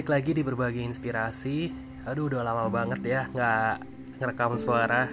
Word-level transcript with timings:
Balik 0.00 0.16
lagi 0.16 0.32
di 0.32 0.40
berbagi 0.40 0.80
inspirasi. 0.80 1.68
Aduh, 2.08 2.32
udah 2.32 2.40
lama 2.40 2.72
banget 2.72 3.04
ya 3.04 3.28
nggak 3.36 3.84
ngerekam 4.16 4.56
suara. 4.56 5.04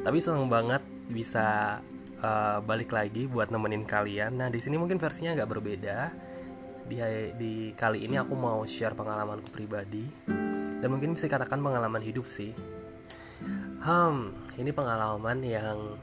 Tapi 0.00 0.18
seneng 0.24 0.48
banget 0.48 0.80
bisa 1.12 1.76
uh, 2.24 2.64
balik 2.64 2.96
lagi 2.96 3.28
buat 3.28 3.52
nemenin 3.52 3.84
kalian. 3.84 4.40
Nah, 4.40 4.48
di 4.48 4.56
sini 4.56 4.80
mungkin 4.80 4.96
versinya 4.96 5.36
agak 5.36 5.52
berbeda. 5.52 6.16
Di, 6.88 6.96
di 7.36 7.76
kali 7.76 8.08
ini 8.08 8.16
aku 8.16 8.32
mau 8.32 8.64
share 8.64 8.96
pengalamanku 8.96 9.52
pribadi 9.52 10.08
dan 10.80 10.88
mungkin 10.88 11.12
bisa 11.12 11.28
dikatakan 11.28 11.60
pengalaman 11.60 12.00
hidup 12.00 12.24
sih. 12.24 12.56
Hmm, 13.84 14.32
ini 14.56 14.72
pengalaman 14.72 15.44
yang 15.44 16.00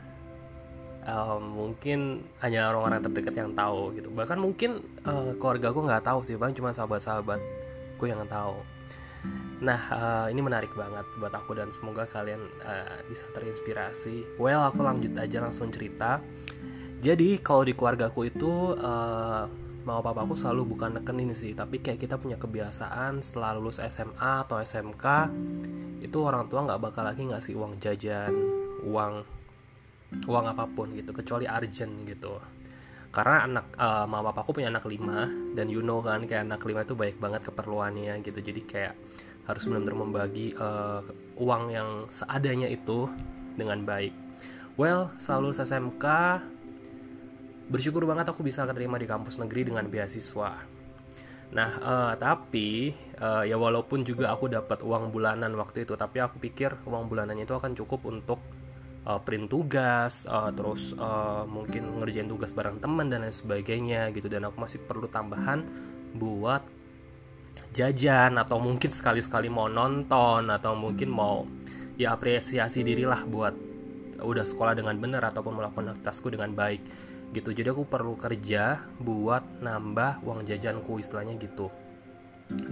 um, 1.09 1.41
mungkin 1.57 2.29
hanya 2.45 2.69
orang-orang 2.69 3.09
terdekat 3.09 3.41
yang 3.41 3.51
tahu 3.57 3.97
gitu 3.97 4.13
bahkan 4.13 4.37
mungkin 4.37 4.85
uh, 5.01 5.33
keluarga 5.41 5.73
gue 5.73 5.83
nggak 5.89 6.05
tahu 6.05 6.21
sih 6.21 6.37
bang 6.37 6.53
cuma 6.53 6.69
sahabat-sahabat 6.77 7.60
gue 8.01 8.09
yang 8.09 8.25
tahu. 8.25 8.57
Nah 9.61 9.81
uh, 9.93 10.27
ini 10.33 10.41
menarik 10.41 10.73
banget 10.73 11.05
buat 11.21 11.29
aku 11.29 11.53
dan 11.53 11.69
semoga 11.69 12.09
kalian 12.09 12.41
uh, 12.65 13.05
bisa 13.05 13.29
terinspirasi. 13.29 14.41
Well 14.41 14.65
aku 14.65 14.81
lanjut 14.81 15.13
aja 15.21 15.37
langsung 15.37 15.69
cerita. 15.69 16.17
Jadi 16.97 17.37
kalau 17.45 17.61
di 17.61 17.77
keluargaku 17.77 18.33
itu 18.33 18.73
uh, 18.73 19.45
mau 19.81 20.01
papa 20.05 20.21
aku 20.21 20.37
selalu 20.37 20.77
bukan 20.77 21.01
nekenin 21.01 21.33
sih 21.33 21.57
tapi 21.57 21.81
kayak 21.81 21.97
kita 21.97 22.21
punya 22.21 22.37
kebiasaan 22.37 23.17
setelah 23.25 23.57
lulus 23.57 23.81
SMA 23.81 24.45
atau 24.45 24.61
SMK 24.61 25.05
itu 26.05 26.17
orang 26.21 26.45
tua 26.45 26.69
nggak 26.69 26.81
bakal 26.81 27.01
lagi 27.01 27.25
ngasih 27.25 27.57
uang 27.57 27.81
jajan 27.81 28.29
uang 28.85 29.25
uang 30.29 30.45
apa 30.45 30.69
pun 30.69 30.93
gitu 30.93 31.17
kecuali 31.17 31.49
argent 31.49 32.05
gitu 32.05 32.37
karena 33.11 33.43
anak 33.43 33.65
uh, 33.75 34.07
mama 34.07 34.31
papaku 34.31 34.59
punya 34.63 34.71
anak 34.71 34.87
lima 34.87 35.27
dan 35.51 35.67
you 35.67 35.83
know 35.83 35.99
kan 35.99 36.23
kayak 36.23 36.47
anak 36.47 36.63
lima 36.63 36.87
itu 36.87 36.95
baik 36.95 37.19
banget 37.19 37.43
keperluannya 37.43 38.23
gitu. 38.23 38.39
Jadi 38.39 38.61
kayak 38.63 38.95
harus 39.51 39.67
benar-benar 39.67 39.95
membagi 39.99 40.55
uh, 40.55 41.03
uang 41.35 41.63
yang 41.75 41.89
seadanya 42.07 42.71
itu 42.71 43.11
dengan 43.59 43.83
baik. 43.83 44.15
Well 44.79 45.11
selalu 45.19 45.51
SMK 45.51 46.05
bersyukur 47.67 48.07
banget 48.07 48.31
aku 48.31 48.47
bisa 48.47 48.63
keterima 48.63 48.95
di 48.95 49.07
kampus 49.11 49.43
negeri 49.43 49.67
dengan 49.67 49.91
beasiswa. 49.91 50.55
Nah 51.51 51.69
uh, 51.83 52.13
tapi 52.15 52.95
uh, 53.19 53.43
ya 53.43 53.59
walaupun 53.59 54.07
juga 54.07 54.31
aku 54.31 54.47
dapat 54.47 54.79
uang 54.87 55.11
bulanan 55.11 55.51
waktu 55.59 55.83
itu 55.83 55.99
tapi 55.99 56.23
aku 56.23 56.39
pikir 56.39 56.79
uang 56.87 57.11
bulanannya 57.11 57.43
itu 57.43 57.55
akan 57.59 57.75
cukup 57.75 58.07
untuk 58.07 58.39
uh, 59.05 59.19
print 59.21 59.49
tugas 59.49 60.25
uh, 60.29 60.49
terus 60.53 60.93
uh, 60.97 61.45
mungkin 61.47 62.01
ngerjain 62.01 62.29
tugas 62.29 62.53
bareng 62.53 62.77
teman 62.81 63.09
dan 63.09 63.25
lain 63.25 63.33
sebagainya 63.33 64.09
gitu. 64.13 64.27
Dan 64.27 64.47
aku 64.47 64.61
masih 64.61 64.79
perlu 64.83 65.07
tambahan 65.09 65.65
buat 66.17 66.61
jajan 67.71 68.35
atau 68.35 68.59
mungkin 68.59 68.91
sekali-sekali 68.91 69.47
mau 69.47 69.71
nonton 69.71 70.51
atau 70.51 70.75
mungkin 70.75 71.07
mau 71.07 71.47
ya 71.95 72.15
apresiasi 72.15 72.83
dirilah 72.83 73.23
buat 73.27 73.55
udah 74.21 74.45
sekolah 74.45 74.77
dengan 74.77 74.99
benar 75.01 75.25
ataupun 75.33 75.55
melakukan 75.57 75.95
aktivitasku 75.95 76.27
dengan 76.29 76.51
baik 76.53 76.81
gitu. 77.31 77.55
Jadi 77.55 77.71
aku 77.71 77.87
perlu 77.87 78.19
kerja 78.19 78.85
buat 78.99 79.63
nambah 79.63 80.21
uang 80.27 80.43
jajanku 80.43 80.99
istilahnya 80.99 81.39
gitu 81.39 81.71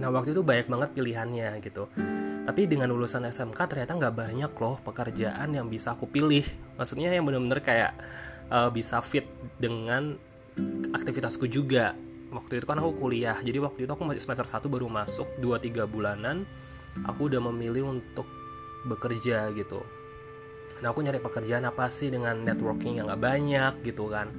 nah 0.00 0.08
waktu 0.12 0.32
itu 0.32 0.42
banyak 0.44 0.68
banget 0.68 0.90
pilihannya 0.96 1.60
gitu. 1.64 1.88
Tapi 2.40 2.66
dengan 2.66 2.90
lulusan 2.90 3.22
SMK 3.28 3.58
ternyata 3.68 3.94
nggak 3.94 4.14
banyak 4.16 4.52
loh 4.58 4.80
pekerjaan 4.82 5.54
yang 5.54 5.68
bisa 5.68 5.94
aku 5.94 6.08
pilih. 6.08 6.42
Maksudnya 6.80 7.12
yang 7.12 7.24
bener-bener 7.28 7.60
kayak 7.62 7.92
uh, 8.50 8.68
bisa 8.72 8.98
fit 9.04 9.28
dengan 9.60 10.16
aktivitasku 10.90 11.46
juga. 11.46 11.94
Waktu 12.30 12.62
itu 12.62 12.66
kan 12.66 12.78
aku 12.78 13.06
kuliah 13.06 13.38
jadi 13.42 13.58
waktu 13.58 13.86
itu 13.86 13.92
aku 13.92 14.06
masih 14.06 14.22
semester 14.22 14.46
1 14.46 14.66
baru 14.70 14.86
masuk 14.86 15.26
2-3 15.42 15.82
bulanan 15.90 16.46
aku 17.06 17.26
udah 17.26 17.42
memilih 17.50 17.90
untuk 17.90 18.26
bekerja 18.86 19.50
gitu. 19.54 19.82
Nah 20.80 20.94
aku 20.94 21.04
nyari 21.04 21.20
pekerjaan 21.20 21.66
apa 21.68 21.90
sih 21.92 22.08
dengan 22.08 22.40
networking 22.40 23.02
yang 23.02 23.10
gak 23.12 23.20
banyak 23.20 23.72
gitu 23.84 24.08
kan 24.08 24.32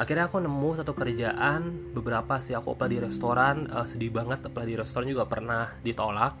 akhirnya 0.00 0.32
aku 0.32 0.40
nemu 0.40 0.80
satu 0.80 0.96
kerjaan 0.96 1.92
beberapa 1.92 2.40
sih. 2.40 2.56
Aku 2.56 2.72
apply 2.72 2.88
di 2.88 2.98
restoran 3.04 3.68
uh, 3.68 3.84
sedih 3.84 4.08
banget 4.08 4.40
apply 4.48 4.64
di 4.64 4.76
restoran 4.80 5.12
juga 5.12 5.28
pernah 5.28 5.76
ditolak. 5.84 6.40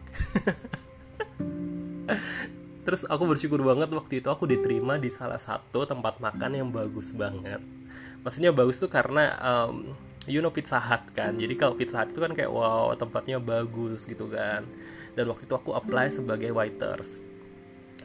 Terus 2.88 3.04
aku 3.04 3.28
bersyukur 3.28 3.60
banget 3.60 3.92
waktu 3.92 4.24
itu 4.24 4.32
aku 4.32 4.48
diterima 4.48 4.96
di 4.96 5.12
salah 5.12 5.36
satu 5.36 5.84
tempat 5.84 6.18
makan 6.24 6.56
yang 6.56 6.72
bagus 6.72 7.12
banget. 7.12 7.60
Maksudnya 8.24 8.56
bagus 8.56 8.80
tuh 8.80 8.88
karena 8.88 9.36
um, 9.44 9.92
you 10.24 10.40
know 10.40 10.48
Pizza 10.48 10.80
Hut 10.80 11.12
kan? 11.12 11.36
Jadi 11.36 11.60
kalau 11.60 11.76
Pizza 11.76 12.00
Hut 12.00 12.16
itu 12.16 12.20
kan 12.24 12.32
kayak 12.32 12.48
wow 12.48 12.96
tempatnya 12.96 13.36
bagus 13.36 14.08
gitu 14.08 14.32
kan. 14.32 14.64
Dan 15.12 15.28
waktu 15.28 15.44
itu 15.44 15.52
aku 15.52 15.76
apply 15.76 16.08
sebagai 16.08 16.48
waiters. 16.56 17.20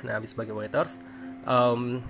Nah 0.04 0.20
habis 0.20 0.36
sebagai 0.36 0.52
waiters 0.52 1.00
um, 1.48 2.04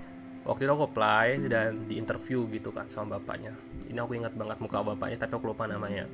waktu 0.46 0.62
itu 0.64 0.72
aku 0.72 0.84
apply 0.94 1.26
dan 1.50 1.90
di 1.90 1.98
interview 1.98 2.46
gitu 2.54 2.70
kan 2.70 2.86
sama 2.86 3.18
bapaknya. 3.18 3.52
Ini 3.90 3.98
aku 3.98 4.14
ingat 4.14 4.32
banget 4.38 4.62
muka 4.62 4.80
bapaknya 4.80 5.18
tapi 5.26 5.34
aku 5.34 5.50
lupa 5.50 5.66
namanya. 5.66 6.06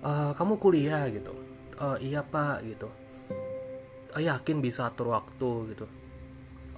E, 0.00 0.10
kamu 0.38 0.56
kuliah? 0.62 1.10
gitu. 1.10 1.34
E, 1.74 1.86
iya 2.06 2.22
pak 2.22 2.62
gitu. 2.62 2.88
E, 4.14 4.18
yakin 4.22 4.62
bisa 4.62 4.86
atur 4.86 5.10
waktu? 5.12 5.74
gitu. 5.74 5.86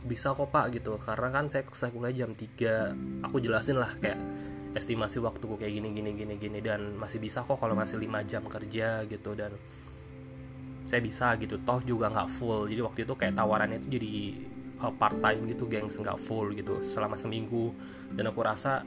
Bisa 0.03 0.33
kok 0.33 0.49
pak 0.49 0.73
gitu. 0.73 0.97
Karena 0.97 1.29
kan 1.29 1.53
saya 1.53 1.69
saya 1.77 1.93
kuliah 1.93 2.25
jam 2.25 2.33
3 2.33 3.29
aku 3.29 3.37
jelasin 3.39 3.77
lah 3.77 3.93
kayak 4.01 4.19
estimasi 4.73 5.21
waktuku 5.21 5.61
kayak 5.61 5.77
gini 5.77 5.93
gini 5.93 6.11
gini 6.17 6.35
gini. 6.41 6.59
Dan 6.65 6.97
masih 6.97 7.21
bisa 7.21 7.45
kok 7.45 7.61
kalau 7.61 7.77
masih 7.77 8.01
5 8.01 8.25
jam 8.25 8.43
kerja 8.49 9.05
gitu. 9.05 9.37
Dan 9.37 9.53
saya 10.89 11.05
bisa 11.05 11.37
gitu. 11.37 11.61
Toh 11.61 11.85
juga 11.85 12.09
nggak 12.09 12.29
full. 12.33 12.65
Jadi 12.65 12.81
waktu 12.81 13.01
itu 13.05 13.13
kayak 13.13 13.37
tawarannya 13.37 13.77
itu 13.77 13.89
jadi 14.01 14.13
uh, 14.83 14.93
part 14.93 15.17
time 15.23 15.47
gitu 15.47 15.71
gengs 15.71 15.97
nggak 15.97 16.19
full 16.19 16.51
gitu 16.53 16.83
selama 16.83 17.15
seminggu. 17.15 17.71
Dan 18.13 18.29
aku 18.29 18.43
rasa 18.43 18.83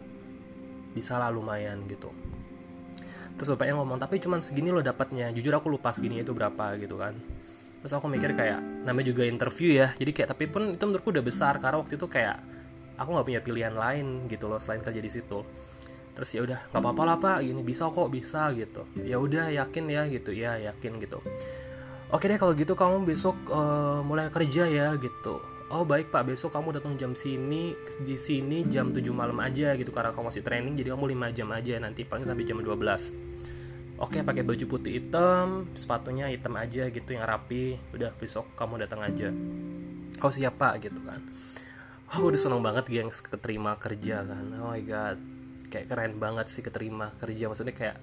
bisa 0.91 1.17
lah 1.17 1.31
lumayan 1.31 1.87
gitu. 1.87 2.11
Terus 3.35 3.51
bapaknya 3.51 3.75
ngomong 3.75 3.99
tapi 3.99 4.19
cuman 4.19 4.39
segini 4.39 4.71
lo 4.71 4.79
dapatnya. 4.79 5.31
Jujur 5.35 5.55
aku 5.55 5.67
lupa 5.67 5.91
segini 5.91 6.23
itu 6.23 6.31
berapa 6.31 6.79
gitu 6.79 6.95
kan. 6.95 7.15
Terus 7.83 7.93
aku 7.95 8.07
mikir 8.09 8.31
kayak 8.33 8.87
namanya 8.87 9.11
juga 9.11 9.27
interview 9.27 9.75
ya. 9.75 9.91
Jadi 9.99 10.11
kayak 10.15 10.29
tapi 10.35 10.47
pun 10.47 10.75
itu 10.75 10.83
menurutku 10.87 11.11
udah 11.11 11.25
besar 11.25 11.59
karena 11.59 11.83
waktu 11.83 11.99
itu 11.99 12.07
kayak 12.07 12.37
aku 12.95 13.09
nggak 13.11 13.27
punya 13.27 13.41
pilihan 13.43 13.75
lain 13.75 14.31
gitu 14.31 14.47
loh 14.47 14.57
selain 14.57 14.79
kerja 14.81 15.03
di 15.03 15.11
situ. 15.11 15.43
Terus 16.15 16.29
ya 16.31 16.41
udah 16.47 16.59
nggak 16.71 16.81
apa-apa 16.81 17.03
lah 17.03 17.17
pak. 17.19 17.37
Gini 17.43 17.59
bisa 17.59 17.91
kok 17.91 18.07
bisa 18.07 18.47
gitu. 18.55 18.87
Ya 19.03 19.19
udah 19.19 19.51
yakin 19.51 19.85
ya 19.91 20.07
gitu. 20.07 20.31
Ya 20.31 20.55
yakin 20.55 20.95
gitu. 21.03 21.19
Oke 22.15 22.31
deh 22.31 22.39
kalau 22.39 22.55
gitu 22.55 22.71
kamu 22.71 23.03
besok 23.03 23.35
uh, 23.51 23.99
mulai 24.05 24.31
kerja 24.31 24.63
ya 24.69 24.95
gitu 24.95 25.54
oh 25.75 25.83
baik 25.83 26.07
pak. 26.07 26.23
Besok 26.23 26.55
kamu 26.55 26.79
datang 26.79 26.95
jam 26.95 27.11
sini 27.11 27.75
di 27.99 28.15
sini 28.15 28.63
jam 28.71 28.95
7 28.95 29.03
malam 29.11 29.35
aja 29.43 29.75
gitu 29.75 29.91
karena 29.91 30.15
kamu 30.15 30.31
masih 30.31 30.43
training 30.47 30.73
jadi 30.79 30.95
kamu 30.95 31.11
5 31.11 31.35
jam 31.35 31.49
aja 31.51 31.73
nanti 31.83 32.07
paling 32.07 32.23
sampai 32.23 32.47
jam 32.47 32.63
12 32.63 33.35
oke 33.95 34.27
pakai 34.27 34.43
baju 34.43 34.65
putih 34.67 34.99
hitam 34.99 35.71
sepatunya 35.71 36.27
hitam 36.31 36.55
aja 36.55 36.87
gitu 36.87 37.09
yang 37.11 37.27
rapi. 37.27 37.75
Udah 37.91 38.15
besok 38.15 38.47
kamu 38.55 38.87
datang 38.87 39.03
aja. 39.03 39.31
Oh 40.23 40.31
siap 40.31 40.55
pak 40.55 40.79
gitu 40.79 40.99
kan. 41.03 41.19
Oh 42.15 42.31
udah 42.31 42.39
seneng 42.39 42.63
banget 42.63 42.87
gengs 42.87 43.19
keterima 43.19 43.75
kerja 43.75 44.23
kan. 44.23 44.45
Oh 44.63 44.71
my 44.71 44.83
god. 44.83 45.19
Kayak 45.67 45.91
keren 45.91 46.13
banget 46.15 46.47
sih 46.47 46.63
keterima 46.63 47.11
kerja. 47.19 47.51
Maksudnya 47.51 47.75
kayak 47.75 47.97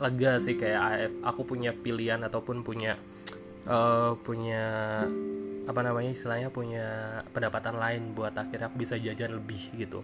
lega 0.00 0.40
sih 0.40 0.56
kayak 0.56 1.12
aku 1.20 1.44
punya 1.44 1.76
pilihan 1.76 2.24
ataupun 2.24 2.64
punya 2.64 2.96
uh, 3.68 4.16
punya 4.16 5.04
apa 5.70 5.86
namanya 5.86 6.10
istilahnya 6.10 6.50
punya 6.50 7.22
pendapatan 7.30 7.78
lain 7.78 8.10
buat 8.10 8.34
akhirnya 8.34 8.66
aku 8.66 8.82
bisa 8.82 8.98
jajan 8.98 9.38
lebih 9.38 9.70
gitu. 9.78 10.02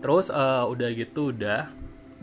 Terus 0.00 0.32
uh, 0.32 0.64
udah 0.66 0.88
gitu 0.96 1.30
udah. 1.30 1.68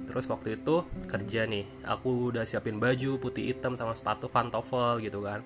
Terus 0.10 0.26
waktu 0.26 0.58
itu 0.58 0.82
kerja 1.06 1.46
nih 1.46 1.86
aku 1.86 2.34
udah 2.34 2.42
siapin 2.50 2.82
baju 2.82 3.22
putih 3.22 3.54
hitam 3.54 3.78
sama 3.78 3.94
sepatu 3.94 4.26
pantofel 4.26 4.98
gitu 5.06 5.22
kan. 5.22 5.46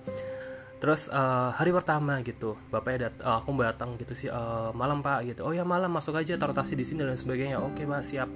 Terus 0.80 1.12
uh, 1.12 1.52
hari 1.52 1.70
pertama 1.70 2.24
gitu 2.24 2.56
bapaknya 2.72 3.12
dat 3.12 3.14
uh, 3.20 3.44
aku 3.44 3.52
datang 3.60 4.00
gitu 4.00 4.16
sih 4.16 4.28
uh, 4.32 4.72
malam 4.72 5.04
pak 5.04 5.28
gitu. 5.28 5.44
Oh 5.44 5.52
ya 5.52 5.68
malam 5.68 5.92
masuk 5.92 6.16
aja 6.16 6.40
taruh 6.40 6.56
tasnya 6.56 6.80
di 6.80 6.86
sini 6.88 7.04
dan 7.04 7.20
sebagainya. 7.20 7.60
Oke 7.60 7.84
pak 7.84 8.00
siap 8.00 8.28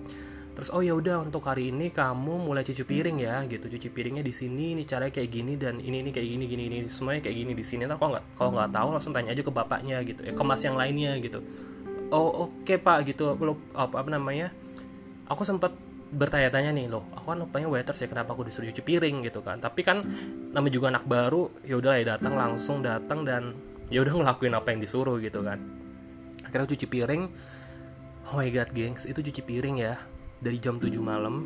terus 0.58 0.74
oh 0.74 0.82
ya 0.82 0.90
udah 0.90 1.22
untuk 1.22 1.46
hari 1.46 1.70
ini 1.70 1.94
kamu 1.94 2.50
mulai 2.50 2.66
cuci 2.66 2.82
piring 2.82 3.22
ya 3.22 3.46
gitu. 3.46 3.70
Cuci 3.70 3.94
piringnya 3.94 4.26
di 4.26 4.34
sini 4.34 4.74
ini 4.74 4.82
caranya 4.82 5.14
kayak 5.14 5.30
gini 5.30 5.54
dan 5.54 5.78
ini 5.78 6.02
ini 6.02 6.10
kayak 6.10 6.26
gini 6.34 6.44
gini 6.50 6.62
ini 6.66 6.78
semuanya 6.90 7.22
kayak 7.22 7.36
gini 7.46 7.52
di 7.54 7.62
sini. 7.62 7.86
Nah 7.86 7.94
kalau 7.94 8.18
nggak 8.18 8.24
kalau 8.34 8.50
nggak 8.58 8.74
tahu 8.74 8.88
langsung 8.90 9.14
tanya 9.14 9.30
aja 9.38 9.42
ke 9.46 9.52
bapaknya 9.54 10.02
gitu. 10.02 10.26
Ya 10.26 10.34
ke 10.34 10.42
mas 10.42 10.58
yang 10.66 10.74
lainnya 10.74 11.14
gitu. 11.22 11.46
Oh 12.10 12.50
oke 12.50 12.66
okay, 12.66 12.74
pak 12.74 13.06
gitu. 13.06 13.38
Belum 13.38 13.54
apa, 13.70 14.02
apa 14.02 14.10
namanya 14.10 14.50
aku 15.30 15.46
sempat 15.46 15.70
bertanya-tanya 16.10 16.74
nih 16.74 16.88
loh 16.88 17.04
aku 17.12 17.36
kan 17.36 17.38
rupanya 17.44 17.68
waiters 17.68 18.00
ya 18.00 18.08
kenapa 18.08 18.32
aku 18.32 18.42
disuruh 18.50 18.66
cuci 18.74 18.82
piring 18.82 19.30
gitu 19.30 19.46
kan. 19.46 19.62
Tapi 19.62 19.86
kan 19.86 20.02
namanya 20.50 20.74
juga 20.74 20.90
anak 20.90 21.06
baru 21.06 21.54
ya 21.62 21.78
udah 21.78 22.02
ya 22.02 22.18
datang 22.18 22.34
langsung 22.34 22.82
datang 22.82 23.22
dan 23.22 23.54
ya 23.94 24.02
udah 24.02 24.10
ngelakuin 24.10 24.58
apa 24.58 24.74
yang 24.74 24.82
disuruh 24.82 25.22
gitu 25.22 25.38
kan. 25.46 25.62
Akhirnya 26.42 26.66
cuci 26.66 26.86
piring. 26.90 27.22
Oh 28.34 28.42
my 28.42 28.50
god 28.50 28.74
gengs 28.74 29.06
itu 29.06 29.22
cuci 29.22 29.46
piring 29.46 29.78
ya 29.78 30.17
dari 30.38 30.58
jam 30.62 30.78
7 30.78 30.90
malam 31.02 31.44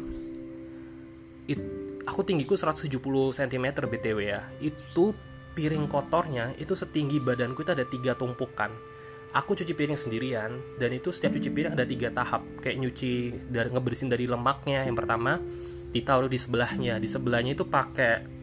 it 1.49 1.59
aku 2.07 2.27
tinggiku 2.27 2.59
170 2.59 2.89
cm 3.33 3.67
btw 3.89 4.19
ya. 4.21 4.43
Itu 4.59 5.15
piring 5.53 5.87
kotornya 5.87 6.57
itu 6.57 6.73
setinggi 6.73 7.21
badanku 7.21 7.63
itu 7.63 7.73
ada 7.73 7.87
tiga 7.87 8.17
tumpukan. 8.17 8.73
Aku 9.33 9.57
cuci 9.57 9.73
piring 9.73 9.97
sendirian 9.97 10.61
dan 10.77 10.93
itu 10.93 11.09
setiap 11.09 11.33
cuci 11.33 11.49
piring 11.49 11.73
ada 11.73 11.89
tiga 11.89 12.13
tahap. 12.13 12.45
Kayak 12.61 12.77
nyuci 12.85 13.13
dari 13.49 13.69
ngebersihin 13.73 14.11
dari 14.13 14.29
lemaknya 14.29 14.85
yang 14.85 14.97
pertama 14.97 15.41
ditaruh 15.93 16.29
di 16.29 16.37
sebelahnya. 16.37 17.01
Di 17.01 17.09
sebelahnya 17.09 17.57
itu 17.57 17.65
pakai 17.65 18.43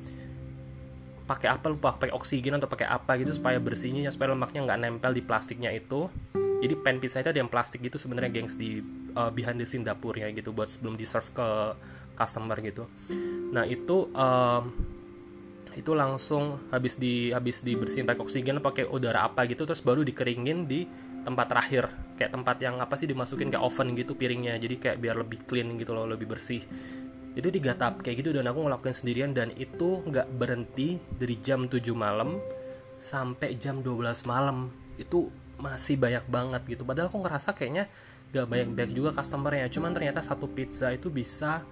pakai 1.30 1.46
apa 1.54 1.70
lupa 1.70 1.94
pakai 1.94 2.10
oksigen 2.10 2.58
atau 2.58 2.66
pakai 2.66 2.90
apa 2.90 3.22
gitu 3.22 3.38
supaya 3.38 3.62
bersihnya 3.62 4.10
supaya 4.10 4.34
lemaknya 4.34 4.66
nggak 4.66 4.80
nempel 4.82 5.12
di 5.14 5.22
plastiknya 5.22 5.70
itu. 5.70 6.10
Jadi 6.60 6.74
pan 6.76 6.98
pizza 6.98 7.22
itu 7.22 7.30
ada 7.30 7.40
yang 7.40 7.48
plastik 7.54 7.86
gitu 7.86 8.02
sebenarnya 8.02 8.34
gengs 8.34 8.58
di 8.58 8.82
uh, 9.20 9.32
behind 9.36 9.60
the 9.60 9.68
scene 9.68 9.84
dapurnya 9.84 10.32
gitu 10.32 10.56
buat 10.56 10.72
sebelum 10.72 10.96
di 10.96 11.04
serve 11.04 11.36
ke 11.36 11.48
customer 12.16 12.56
gitu. 12.64 12.88
Nah 13.52 13.68
itu 13.68 14.08
um, 14.16 14.64
itu 15.76 15.92
langsung 15.96 16.60
habis 16.72 17.00
di 17.00 17.32
habis 17.32 17.64
dibersihin 17.64 18.04
pakai 18.04 18.22
oksigen 18.24 18.60
pakai 18.60 18.88
udara 18.88 19.28
apa 19.28 19.48
gitu 19.48 19.64
terus 19.64 19.80
baru 19.80 20.04
dikeringin 20.04 20.68
di 20.68 20.88
tempat 21.24 21.52
terakhir. 21.52 21.92
Kayak 22.16 22.32
tempat 22.36 22.58
yang 22.60 22.76
apa 22.84 22.96
sih 23.00 23.08
dimasukin 23.08 23.52
kayak 23.52 23.64
oven 23.64 23.96
gitu 23.96 24.16
piringnya. 24.16 24.60
Jadi 24.60 24.76
kayak 24.80 24.98
biar 25.00 25.16
lebih 25.20 25.40
clean 25.48 25.76
gitu 25.80 25.92
loh 25.96 26.08
lebih 26.08 26.28
bersih. 26.28 26.64
Itu 27.36 27.48
tiga 27.54 27.76
tahap 27.78 28.04
kayak 28.04 28.26
gitu 28.26 28.36
dan 28.36 28.48
aku 28.52 28.68
ngelakuin 28.68 28.96
sendirian 28.96 29.32
dan 29.32 29.56
itu 29.56 30.04
nggak 30.04 30.28
berhenti 30.36 31.00
dari 31.16 31.40
jam 31.40 31.72
7 31.72 31.80
malam 31.96 32.40
sampai 33.00 33.56
jam 33.56 33.80
12 33.80 34.28
malam. 34.28 34.68
Itu 35.00 35.32
masih 35.60 35.96
banyak 35.96 36.28
banget 36.28 36.62
gitu. 36.68 36.84
Padahal 36.84 37.08
aku 37.08 37.24
ngerasa 37.24 37.56
kayaknya 37.56 37.88
gak 38.30 38.46
banyak-banyak 38.46 38.94
juga 38.94 39.10
customernya. 39.16 39.68
Cuman 39.74 39.92
ternyata 39.94 40.22
satu 40.22 40.46
pizza 40.50 40.94
itu 40.94 41.10
bisa 41.10 41.66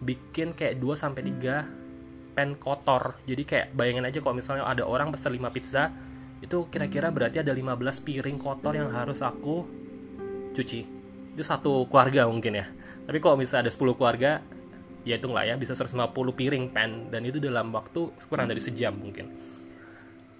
bikin 0.00 0.54
kayak 0.56 0.78
2 0.80 0.94
sampai 0.94 1.22
3 1.26 2.34
pen 2.38 2.54
kotor. 2.54 3.18
Jadi 3.26 3.42
kayak 3.42 3.66
bayangin 3.74 4.06
aja 4.06 4.18
kalau 4.22 4.38
misalnya 4.38 4.64
ada 4.64 4.86
orang 4.86 5.10
pesan 5.10 5.34
5 5.34 5.50
pizza 5.50 5.90
itu 6.38 6.70
kira-kira 6.70 7.10
berarti 7.10 7.42
ada 7.42 7.50
15 7.50 8.06
piring 8.06 8.38
kotor 8.38 8.78
yang 8.78 8.88
harus 8.94 9.20
aku 9.26 9.66
cuci. 10.54 10.80
Itu 11.34 11.42
satu 11.42 11.90
keluarga 11.90 12.30
mungkin 12.30 12.62
ya. 12.62 12.66
Tapi 13.04 13.18
kalau 13.18 13.34
misalnya 13.34 13.68
ada 13.68 13.72
10 13.74 13.98
keluarga 13.98 14.40
ya 15.02 15.16
itu 15.16 15.26
nggak 15.26 15.44
ya 15.50 15.54
bisa 15.58 15.72
150 15.74 16.14
piring 16.14 16.64
pen 16.70 17.10
dan 17.10 17.22
itu 17.26 17.40
dalam 17.42 17.74
waktu 17.74 18.12
kurang 18.30 18.46
dari 18.46 18.62
sejam 18.62 18.94
mungkin. 18.94 19.34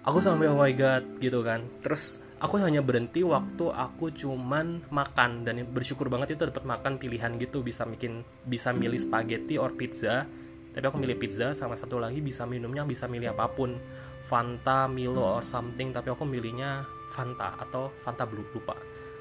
Aku 0.07 0.23
sampai 0.23 0.47
oh 0.47 0.55
my 0.55 0.71
god 0.71 1.03
gitu 1.19 1.43
kan. 1.43 1.67
Terus 1.83 2.23
aku 2.39 2.55
hanya 2.63 2.79
berhenti 2.79 3.21
waktu 3.21 3.69
aku 3.69 4.11
cuman 4.15 4.87
makan. 4.89 5.43
Dan 5.43 5.67
bersyukur 5.69 6.07
banget 6.07 6.35
itu 6.35 6.47
dapat 6.47 6.63
makan 6.65 6.97
pilihan 6.97 7.35
gitu. 7.37 7.61
Bisa 7.61 7.83
bikin 7.85 8.23
bisa 8.47 8.71
milih 8.71 8.97
spaghetti 8.97 9.59
or 9.59 9.75
pizza. 9.75 10.25
Tapi 10.71 10.85
aku 10.85 10.97
milih 10.97 11.19
pizza 11.19 11.51
sama 11.51 11.75
satu 11.75 11.99
lagi 11.99 12.23
bisa 12.23 12.47
minumnya 12.47 12.87
bisa 12.87 13.05
milih 13.05 13.35
apa 13.35 13.51
pun. 13.51 13.77
Fanta, 14.19 14.85
Milo 14.85 15.39
or 15.39 15.43
something. 15.43 15.91
Tapi 15.91 16.11
aku 16.11 16.23
milihnya 16.23 16.85
Fanta 17.11 17.55
atau 17.59 17.91
Fanta 17.99 18.23
Blue 18.23 18.45
lupa. 18.55 18.77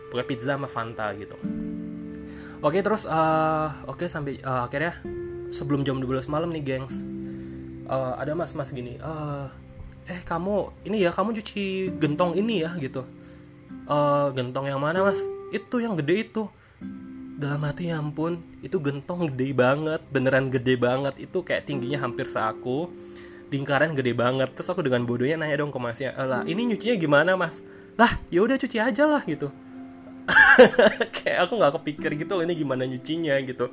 Pokoknya 0.09 0.27
pizza 0.27 0.51
sama 0.55 0.69
Fanta 0.71 1.13
gitu. 1.17 1.37
Oke 2.59 2.83
terus 2.83 3.07
uh, 3.07 3.71
oke 3.87 4.11
sampai 4.11 4.43
uh, 4.43 4.67
akhirnya 4.67 4.99
sebelum 5.55 5.87
jam 5.87 6.03
12 6.03 6.27
malam 6.27 6.51
nih 6.51 6.65
gengs. 6.65 7.07
Uh, 7.89 8.19
ada 8.21 8.37
mas 8.37 8.53
mas 8.53 8.69
gini 8.69 9.01
uh, 9.01 9.49
eh 10.09 10.21
kamu 10.25 10.73
ini 10.89 11.05
ya 11.05 11.13
kamu 11.13 11.37
cuci 11.37 11.93
gentong 12.01 12.33
ini 12.41 12.65
ya 12.65 12.73
gitu. 12.81 13.05
Uh, 13.85 14.33
gentong 14.33 14.69
yang 14.69 14.81
mana 14.81 15.05
mas? 15.05 15.29
Itu 15.53 15.85
yang 15.85 15.97
gede 16.01 16.29
itu. 16.33 16.49
Dalam 17.39 17.63
hati 17.63 17.93
ya 17.93 18.03
ampun 18.03 18.43
itu 18.65 18.83
gentong 18.83 19.31
gede 19.31 19.55
banget 19.55 20.03
beneran 20.11 20.51
gede 20.51 20.75
banget 20.75 21.15
itu 21.23 21.47
kayak 21.47 21.71
tingginya 21.71 22.03
hampir 22.03 22.27
seaku 22.27 22.91
lingkaran 23.53 23.95
gede 23.95 24.17
banget. 24.17 24.49
Terus 24.57 24.73
aku 24.73 24.83
dengan 24.83 25.05
bodohnya 25.05 25.39
nanya 25.39 25.61
dong 25.61 25.71
ke 25.71 25.79
masnya 25.79 26.17
lah 26.19 26.43
ini 26.49 26.73
nyucinya 26.73 26.97
gimana 26.99 27.37
mas? 27.39 27.63
Lah 28.01 28.17
ya 28.33 28.43
udah 28.43 28.57
cuci 28.59 28.81
aja 28.81 29.05
lah 29.05 29.23
gitu. 29.29 29.53
Kayak 31.17 31.49
aku 31.49 31.57
nggak 31.57 31.73
kepikir 31.81 32.11
gitu 32.21 32.33
loh 32.37 32.45
ini 32.45 32.57
gimana 32.57 32.85
nyucinya 32.89 33.39
gitu. 33.45 33.71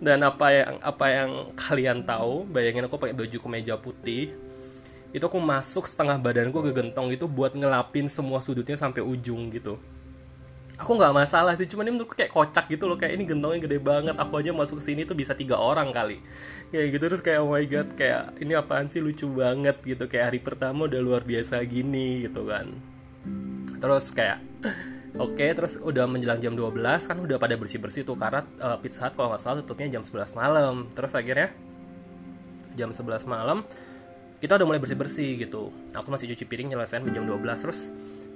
Dan 0.00 0.24
apa 0.24 0.46
yang 0.50 0.74
apa 0.82 1.06
yang 1.08 1.30
kalian 1.54 1.98
tahu 2.04 2.48
bayangin 2.48 2.88
aku 2.88 2.96
pakai 2.98 3.16
baju 3.16 3.38
kemeja 3.38 3.78
putih 3.78 4.45
itu 5.14 5.24
aku 5.24 5.38
masuk 5.38 5.86
setengah 5.86 6.18
badanku 6.18 6.58
ke 6.64 6.72
gentong 6.74 7.14
itu 7.14 7.30
buat 7.30 7.54
ngelapin 7.54 8.10
semua 8.10 8.42
sudutnya 8.42 8.74
sampai 8.74 9.02
ujung 9.02 9.50
gitu. 9.54 9.78
Aku 10.76 10.92
nggak 10.92 11.14
masalah 11.16 11.56
sih 11.56 11.64
cuman 11.64 11.88
ini 11.88 11.92
menurutku 11.96 12.12
kayak 12.12 12.36
kocak 12.36 12.68
gitu 12.68 12.84
loh 12.84 13.00
kayak 13.00 13.16
ini 13.16 13.24
gentongnya 13.24 13.64
gede 13.64 13.80
banget 13.80 14.12
aku 14.12 14.44
aja 14.44 14.52
masuk 14.52 14.76
sini 14.84 15.08
tuh 15.08 15.16
bisa 15.16 15.32
tiga 15.32 15.56
orang 15.56 15.88
kali. 15.88 16.20
Kayak 16.68 16.86
gitu 16.92 17.04
terus 17.08 17.22
kayak 17.24 17.40
oh 17.40 17.48
my 17.48 17.64
god 17.64 17.88
kayak 17.96 18.36
ini 18.44 18.52
apaan 18.52 18.84
sih 18.92 19.00
lucu 19.00 19.24
banget 19.32 19.80
gitu 19.80 20.04
kayak 20.04 20.34
hari 20.34 20.40
pertama 20.44 20.84
udah 20.84 21.00
luar 21.00 21.24
biasa 21.24 21.64
gini 21.64 22.28
gitu 22.28 22.44
kan. 22.44 22.76
Terus 23.80 24.12
kayak 24.12 24.44
Oke, 25.16 25.48
okay, 25.48 25.50
terus 25.56 25.80
udah 25.80 26.04
menjelang 26.04 26.44
jam 26.44 26.52
12 26.52 26.76
kan 27.08 27.16
udah 27.16 27.40
pada 27.40 27.56
bersih-bersih 27.56 28.04
tuh 28.04 28.20
karena 28.20 28.44
uh, 28.60 28.76
Pizza 28.76 29.08
Hut 29.08 29.16
kalau 29.16 29.32
nggak 29.32 29.40
salah 29.40 29.64
tutupnya 29.64 29.96
jam 29.96 30.04
11 30.04 30.36
malam. 30.36 30.92
Terus 30.92 31.16
akhirnya 31.16 31.56
jam 32.76 32.92
11 32.92 33.24
malam 33.24 33.64
kita 34.38 34.60
udah 34.60 34.66
mulai 34.68 34.80
bersih-bersih 34.80 35.40
gitu. 35.46 35.72
Aku 35.96 36.08
masih 36.12 36.30
cuci 36.32 36.44
piring 36.44 36.76
nyelesain 36.76 37.02
jam 37.08 37.24
12 37.24 37.42
terus 37.62 37.88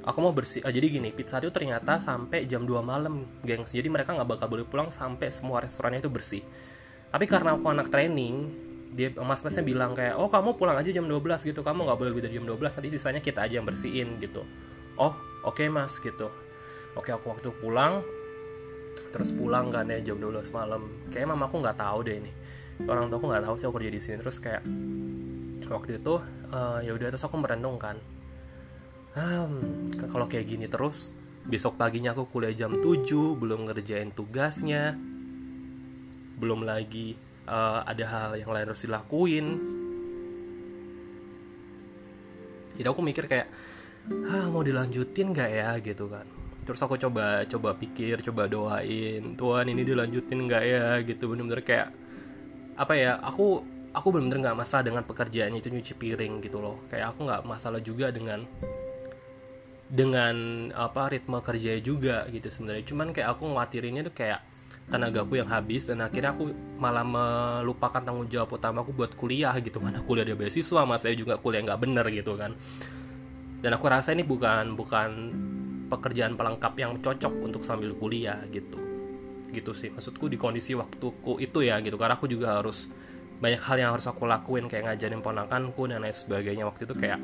aku 0.04 0.18
mau 0.24 0.32
bersih. 0.32 0.64
Uh, 0.64 0.72
jadi 0.72 0.86
gini, 0.88 1.12
Pizza 1.12 1.38
itu 1.38 1.52
ternyata 1.52 2.00
sampai 2.00 2.48
jam 2.48 2.64
2 2.64 2.80
malam, 2.80 3.28
gengs. 3.44 3.76
Jadi 3.76 3.88
mereka 3.92 4.16
nggak 4.16 4.28
bakal 4.28 4.46
boleh 4.48 4.64
pulang 4.64 4.88
sampai 4.88 5.28
semua 5.28 5.60
restorannya 5.60 6.00
itu 6.00 6.10
bersih. 6.12 6.42
Tapi 7.10 7.26
karena 7.26 7.58
aku 7.58 7.66
anak 7.68 7.90
training, 7.90 8.48
dia 8.94 9.10
mas-masnya 9.18 9.66
bilang 9.66 9.92
kayak, 9.98 10.16
"Oh, 10.16 10.30
kamu 10.30 10.56
pulang 10.56 10.78
aja 10.78 10.88
jam 10.94 11.04
12 11.04 11.42
gitu. 11.42 11.60
Kamu 11.60 11.84
nggak 11.84 11.98
boleh 11.98 12.10
lebih 12.14 12.22
dari 12.26 12.34
jam 12.38 12.46
12, 12.46 12.72
nanti 12.74 12.88
sisanya 12.90 13.20
kita 13.20 13.44
aja 13.44 13.58
yang 13.60 13.66
bersihin 13.66 14.16
gitu." 14.22 14.46
Oh, 15.00 15.14
oke 15.44 15.64
okay, 15.64 15.68
Mas 15.72 15.96
gitu 16.00 16.28
oke 16.98 17.10
aku 17.10 17.26
waktu 17.30 17.48
pulang 17.60 18.02
terus 19.10 19.30
pulang 19.34 19.70
kan 19.70 19.86
ya 19.90 20.02
jam 20.02 20.18
12 20.18 20.50
malam 20.54 20.90
kayak 21.10 21.26
mama 21.30 21.46
aku 21.46 21.62
nggak 21.62 21.78
tahu 21.78 21.98
deh 22.06 22.16
ini 22.18 22.32
orang 22.86 23.10
tua 23.10 23.18
aku 23.20 23.26
nggak 23.30 23.44
tahu 23.46 23.54
sih 23.58 23.66
aku 23.68 23.74
kerja 23.78 23.92
di 23.92 24.00
sini 24.00 24.16
terus 24.22 24.38
kayak 24.42 24.62
waktu 25.70 26.02
itu 26.02 26.18
uh, 26.50 26.78
ya 26.82 26.90
udah 26.92 27.14
terus 27.14 27.22
aku 27.22 27.38
merenung 27.38 27.78
kan. 27.78 27.96
Hmm, 29.14 29.90
kalau 30.10 30.26
kayak 30.30 30.46
gini 30.46 30.66
terus 30.70 31.14
besok 31.46 31.74
paginya 31.80 32.14
aku 32.14 32.30
kuliah 32.30 32.54
jam 32.54 32.78
7 32.78 33.06
belum 33.38 33.66
ngerjain 33.66 34.14
tugasnya 34.14 34.94
belum 36.38 36.62
lagi 36.62 37.18
uh, 37.50 37.82
ada 37.84 38.04
hal 38.06 38.30
yang 38.38 38.50
lain 38.50 38.66
harus 38.70 38.84
dilakuin. 38.86 39.46
Jadi 42.80 42.86
aku 42.88 43.00
mikir 43.04 43.24
kayak 43.28 43.48
ah 44.30 44.48
mau 44.48 44.64
dilanjutin 44.64 45.36
gak 45.36 45.50
ya? 45.52 45.76
Gitu 45.84 46.08
kan. 46.08 46.24
Terus 46.64 46.80
aku 46.80 46.96
coba 46.96 47.44
coba 47.44 47.76
pikir 47.76 48.22
coba 48.24 48.48
doain 48.48 49.34
Tuhan 49.36 49.66
ini 49.68 49.82
dilanjutin 49.84 50.38
nggak 50.48 50.64
ya? 50.64 50.84
Gitu 51.04 51.24
bener-bener 51.28 51.60
kayak 51.60 51.88
apa 52.80 52.96
ya 52.96 53.20
aku 53.20 53.60
aku 53.90 54.06
bener-bener 54.14 54.50
nggak 54.50 54.58
masalah 54.58 54.84
dengan 54.86 55.02
pekerjaan 55.02 55.54
itu 55.54 55.68
nyuci 55.70 55.94
piring 55.98 56.42
gitu 56.44 56.62
loh. 56.62 56.78
Kayak 56.90 57.14
aku 57.16 57.26
nggak 57.26 57.42
masalah 57.46 57.80
juga 57.82 58.14
dengan 58.14 58.46
dengan 59.90 60.70
apa 60.70 61.10
ritme 61.10 61.42
kerja 61.42 61.74
juga 61.82 62.26
gitu 62.30 62.46
sebenarnya. 62.46 62.86
Cuman 62.86 63.10
kayak 63.10 63.34
aku 63.34 63.50
ngawatirinnya 63.50 64.06
tuh 64.06 64.14
kayak 64.14 64.40
tenagaku 64.90 65.38
yang 65.38 65.50
habis 65.50 65.86
dan 65.86 66.02
akhirnya 66.02 66.34
aku 66.34 66.50
malah 66.78 67.06
melupakan 67.06 68.02
tanggung 68.02 68.26
jawab 68.26 68.58
utama 68.58 68.82
aku 68.82 68.90
buat 68.90 69.14
kuliah 69.14 69.54
gitu 69.62 69.78
mana 69.78 70.02
kuliah 70.02 70.26
dia 70.26 70.34
beasiswa 70.34 70.82
mas 70.82 71.06
saya 71.06 71.14
juga 71.14 71.38
kuliah 71.38 71.62
nggak 71.62 71.80
bener 71.82 72.06
gitu 72.14 72.38
kan. 72.38 72.54
Dan 73.60 73.70
aku 73.76 73.86
rasa 73.90 74.14
ini 74.14 74.22
bukan 74.24 74.72
bukan 74.78 75.10
pekerjaan 75.90 76.38
pelengkap 76.38 76.74
yang 76.78 76.96
cocok 77.02 77.34
untuk 77.42 77.62
sambil 77.66 77.92
kuliah 77.98 78.38
gitu. 78.54 78.78
Gitu 79.50 79.74
sih 79.74 79.90
maksudku 79.90 80.30
di 80.30 80.38
kondisi 80.38 80.78
waktuku 80.78 81.42
itu 81.42 81.66
ya 81.66 81.82
gitu. 81.82 81.98
Karena 81.98 82.14
aku 82.14 82.30
juga 82.30 82.62
harus 82.62 82.86
banyak 83.40 83.60
hal 83.64 83.76
yang 83.80 83.90
harus 83.96 84.04
aku 84.04 84.28
lakuin 84.28 84.68
kayak 84.68 84.92
ngajarin 84.92 85.24
ponakanku 85.24 85.88
dan 85.88 86.04
lain 86.04 86.12
sebagainya. 86.12 86.68
Waktu 86.68 86.84
itu 86.84 86.94
kayak 86.94 87.18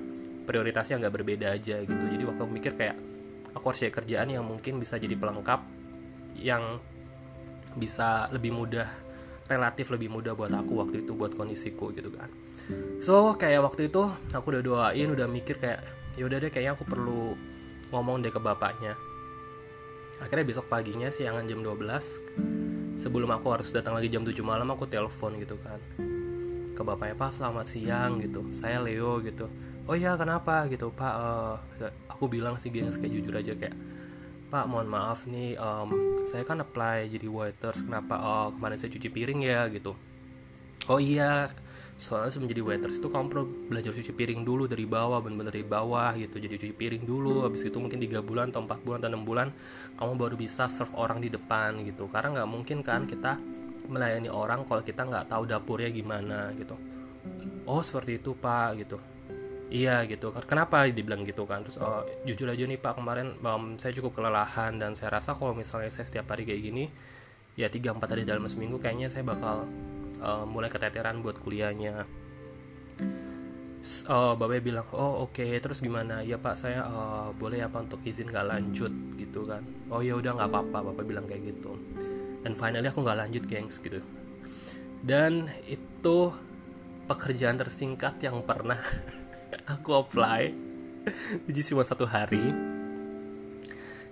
prioritasnya 0.49 0.97
nggak 1.05 1.15
berbeda 1.15 1.53
aja 1.53 1.85
gitu. 1.85 2.05
Jadi 2.09 2.25
waktu 2.25 2.41
aku 2.41 2.53
mikir 2.57 2.73
kayak 2.73 2.97
aku 3.53 3.65
harus 3.69 3.81
cari 3.85 3.93
kerjaan 3.93 4.29
yang 4.33 4.45
mungkin 4.49 4.81
bisa 4.81 4.97
jadi 4.97 5.13
pelengkap 5.13 5.61
yang 6.41 6.81
bisa 7.77 8.33
lebih 8.33 8.57
mudah 8.57 8.89
relatif 9.47 9.93
lebih 9.95 10.11
mudah 10.11 10.33
buat 10.35 10.51
aku 10.51 10.73
waktu 10.83 11.07
itu 11.07 11.13
buat 11.13 11.37
kondisiku 11.37 11.93
gitu 11.93 12.09
kan. 12.11 12.33
So 13.05 13.37
kayak 13.37 13.63
waktu 13.63 13.93
itu 13.93 14.09
aku 14.33 14.57
udah 14.57 14.63
doain 14.65 15.09
udah 15.13 15.29
mikir 15.29 15.61
kayak 15.61 15.85
ya 16.17 16.25
udah 16.25 16.41
deh 16.41 16.51
kayaknya 16.51 16.73
aku 16.75 16.89
perlu 16.89 17.37
ngomong 17.93 18.25
deh 18.25 18.33
ke 18.33 18.41
bapaknya. 18.41 18.97
Akhirnya 20.17 20.49
besok 20.49 20.73
paginya 20.73 21.13
siangan 21.13 21.45
jam 21.45 21.61
12 21.61 22.66
sebelum 22.97 23.29
aku 23.31 23.47
harus 23.53 23.71
datang 23.71 23.95
lagi 23.95 24.09
jam 24.09 24.25
7 24.25 24.35
malam 24.41 24.69
aku 24.73 24.89
telepon 24.89 25.37
gitu 25.39 25.61
kan. 25.61 25.79
Ke 26.77 26.83
bapaknya 26.85 27.17
pak 27.17 27.31
selamat 27.33 27.67
siang 27.69 28.19
gitu. 28.21 28.45
Saya 28.53 28.81
Leo 28.81 29.21
gitu. 29.21 29.49
Oh 29.87 29.95
iya 29.95 30.19
kenapa? 30.19 30.67
gitu. 30.67 30.91
Pak 30.91 31.15
uh, 31.15 31.57
aku 32.11 32.27
bilang 32.27 32.57
sih 32.57 32.73
gini 32.73 32.89
kayak 32.89 33.13
jujur 33.13 33.35
aja 33.37 33.53
kayak 33.55 33.77
pak 34.47 34.65
mohon 34.71 34.87
maaf 34.87 35.27
nih 35.27 35.59
um, 35.59 35.91
saya 36.23 36.47
kan 36.47 36.63
apply 36.63 37.11
jadi 37.11 37.27
waiters 37.27 37.83
kenapa 37.83 38.15
oh, 38.15 38.55
kemarin 38.55 38.79
saya 38.79 38.91
cuci 38.95 39.09
piring 39.11 39.41
ya 39.43 39.67
gitu. 39.69 39.93
Oh 40.87 41.03
iya 41.03 41.51
soalnya 41.97 42.29
sebelum 42.29 42.53
jadi 42.53 42.63
waiters 42.63 43.01
itu 43.01 43.09
kamu 43.09 43.27
perlu 43.33 43.45
belajar 43.73 43.89
cuci 43.97 44.13
piring 44.13 44.45
dulu 44.45 44.69
dari 44.69 44.85
bawah 44.85 45.17
bener-bener 45.25 45.49
dari 45.49 45.65
bawah 45.65 46.13
gitu. 46.21 46.37
Jadi 46.37 46.61
cuci 46.61 46.75
piring 46.77 47.05
dulu 47.09 47.49
habis 47.49 47.65
itu 47.65 47.81
mungkin 47.81 47.97
tiga 47.97 48.21
bulan 48.21 48.53
atau 48.53 48.69
empat 48.69 48.85
bulan 48.85 49.01
atau 49.01 49.11
enam 49.17 49.25
bulan 49.25 49.49
kamu 49.97 50.13
baru 50.21 50.35
bisa 50.37 50.69
serve 50.69 50.93
orang 50.93 51.25
di 51.25 51.33
depan 51.33 51.81
gitu. 51.89 52.05
Karena 52.13 52.41
nggak 52.41 52.49
mungkin 52.53 52.85
kan 52.85 53.09
kita 53.09 53.41
melayani 53.89 54.29
orang 54.29 54.69
kalau 54.69 54.85
kita 54.85 55.09
nggak 55.09 55.33
tahu 55.33 55.49
dapurnya 55.49 55.89
gimana 55.89 56.53
gitu. 56.61 56.77
Oh 57.65 57.81
seperti 57.81 58.21
itu 58.21 58.37
pak 58.37 58.77
gitu. 58.77 59.01
Iya 59.73 60.05
gitu. 60.05 60.31
Kenapa 60.45 60.85
dibilang 60.87 61.25
gitu 61.25 61.49
kan? 61.49 61.65
Terus 61.65 61.81
oh, 61.81 62.05
jujur 62.29 62.47
aja 62.47 62.63
nih 62.69 62.77
pak 62.77 63.01
kemarin 63.01 63.41
um, 63.41 63.81
saya 63.81 63.97
cukup 63.97 64.21
kelelahan 64.21 64.77
dan 64.77 64.93
saya 64.93 65.17
rasa 65.17 65.33
kalau 65.33 65.57
misalnya 65.57 65.89
saya 65.89 66.05
setiap 66.05 66.29
hari 66.29 66.45
kayak 66.45 66.61
gini 66.61 66.85
ya 67.57 67.73
tiga 67.73 67.97
empat 67.97 68.13
hari 68.13 68.29
dalam 68.29 68.45
seminggu 68.47 68.77
kayaknya 68.77 69.09
saya 69.09 69.25
bakal 69.25 69.65
uh, 70.21 70.45
mulai 70.49 70.69
keteteran 70.69 71.21
buat 71.25 71.41
kuliahnya. 71.41 72.07
Uh, 74.11 74.35
bapak 74.35 74.67
bilang 74.67 74.83
oh 74.91 75.23
oke 75.31 75.39
okay. 75.39 75.63
terus 75.63 75.79
gimana? 75.79 76.19
Ya 76.27 76.43
pak 76.43 76.59
saya 76.59 76.83
uh, 76.83 77.31
boleh 77.31 77.63
apa 77.63 77.87
untuk 77.87 78.03
izin 78.03 78.33
nggak 78.35 78.47
lanjut 78.51 78.93
gitu 79.15 79.47
kan. 79.47 79.63
Oh 79.93 80.03
ya 80.03 80.19
udah 80.19 80.37
nggak 80.37 80.51
apa-apa 80.51 80.79
bapak 80.93 81.05
bilang 81.07 81.25
kayak 81.31 81.55
gitu. 81.55 81.79
Dan 82.43 82.59
finally 82.59 82.91
aku 82.91 83.07
nggak 83.07 83.19
lanjut 83.27 83.45
gengs 83.47 83.79
gitu. 83.79 84.03
Dan 85.07 85.47
itu 85.71 86.35
pekerjaan 87.07 87.55
tersingkat 87.55 88.19
yang 88.27 88.43
pernah 88.43 88.83
aku 89.75 89.95
apply 89.95 90.67
jadi 91.47 91.61
cuma 91.73 91.87
satu 91.87 92.05
hari. 92.07 92.43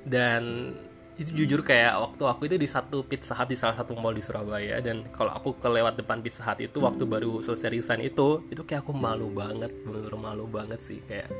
Dan 0.05 0.75
itu 1.15 1.31
jujur 1.45 1.63
kayak 1.63 1.95
waktu 1.95 2.23
aku 2.27 2.51
itu 2.51 2.57
di 2.59 2.67
satu 2.67 3.07
pizza 3.07 3.39
hut 3.39 3.47
di 3.47 3.55
salah 3.55 3.79
satu 3.79 3.95
mall 3.95 4.11
di 4.11 4.25
Surabaya 4.25 4.83
dan 4.83 5.07
kalau 5.15 5.31
aku 5.31 5.55
kelewat 5.63 5.95
depan 5.95 6.19
pizza 6.19 6.43
hut 6.43 6.59
itu 6.59 6.83
waktu 6.83 7.07
baru 7.07 7.39
selesai 7.39 7.71
resign 7.71 8.03
itu 8.03 8.43
itu 8.51 8.67
kayak 8.67 8.83
aku 8.83 8.91
malu 8.91 9.31
banget 9.31 9.71
bener 9.87 10.15
malu 10.19 10.51
banget 10.51 10.83
sih 10.83 10.99
kayak 11.07 11.31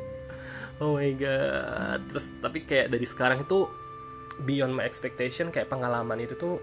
oh 0.83 0.99
my 0.99 1.11
god. 1.15 2.01
Terus 2.11 2.27
tapi 2.43 2.65
kayak 2.67 2.91
dari 2.91 3.07
sekarang 3.07 3.45
itu 3.45 3.69
beyond 4.43 4.75
my 4.75 4.83
expectation 4.83 5.53
kayak 5.55 5.71
pengalaman 5.71 6.19
itu 6.23 6.35
tuh 6.35 6.59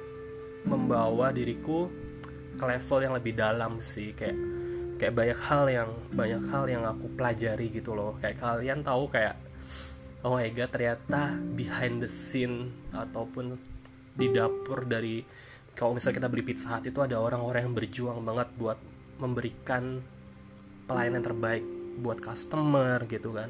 membawa 0.68 1.32
diriku 1.32 1.88
ke 2.60 2.64
level 2.68 3.00
yang 3.02 3.14
lebih 3.16 3.34
dalam 3.34 3.80
sih 3.80 4.12
kayak 4.14 4.38
kayak 5.00 5.14
banyak 5.18 5.40
hal 5.40 5.66
yang 5.66 5.90
banyak 6.14 6.42
hal 6.52 6.66
yang 6.68 6.84
aku 6.86 7.08
pelajari 7.16 7.72
gitu 7.72 7.96
loh. 7.96 8.18
Kayak 8.20 8.44
kalian 8.44 8.84
tahu 8.84 9.08
kayak 9.10 9.40
oh 10.22 10.38
my 10.38 10.50
god 10.54 10.70
ternyata 10.70 11.34
behind 11.58 12.02
the 12.02 12.10
scene 12.10 12.70
ataupun 12.94 13.58
di 14.14 14.28
dapur 14.30 14.86
dari 14.86 15.24
kalau 15.72 15.96
misalnya 15.96 16.22
kita 16.22 16.30
beli 16.30 16.44
pizza 16.44 16.68
hut 16.76 16.84
itu 16.86 17.00
ada 17.00 17.18
orang-orang 17.18 17.66
yang 17.66 17.76
berjuang 17.76 18.20
banget 18.22 18.48
buat 18.60 18.78
memberikan 19.18 20.04
pelayanan 20.86 21.24
terbaik 21.24 21.64
buat 22.04 22.20
customer 22.20 23.08
gitu 23.08 23.32
kan. 23.32 23.50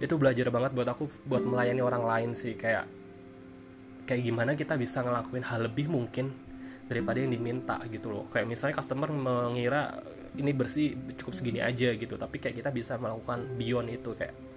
Itu 0.00 0.16
belajar 0.16 0.48
banget 0.48 0.72
buat 0.72 0.88
aku 0.88 1.10
buat 1.26 1.42
melayani 1.42 1.82
orang 1.82 2.04
lain 2.06 2.30
sih. 2.38 2.54
Kayak 2.54 2.86
kayak 4.06 4.22
gimana 4.24 4.54
kita 4.54 4.78
bisa 4.78 5.02
ngelakuin 5.02 5.44
hal 5.44 5.66
lebih 5.66 5.90
mungkin 5.90 6.32
daripada 6.86 7.18
yang 7.18 7.34
diminta 7.34 7.76
gitu 7.90 8.14
loh. 8.14 8.24
Kayak 8.30 8.46
misalnya 8.48 8.78
customer 8.78 9.10
mengira 9.10 10.00
ini 10.38 10.54
bersih 10.54 10.94
cukup 11.18 11.34
segini 11.34 11.60
aja 11.60 11.90
gitu. 11.92 12.14
Tapi 12.14 12.38
kayak 12.38 12.62
kita 12.62 12.70
bisa 12.70 12.94
melakukan 12.96 13.58
beyond 13.58 13.90
itu 13.90 14.14
kayak 14.14 14.49